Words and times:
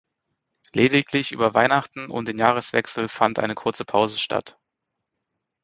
Lediglich 0.73 1.31
über 1.31 1.53
Weihnachten 1.53 2.09
und 2.09 2.27
den 2.27 2.39
Jahreswechsel 2.39 3.07
fand 3.07 3.37
eine 3.37 3.53
kurze 3.53 3.85
Pause 3.85 4.17
statt. 4.17 4.57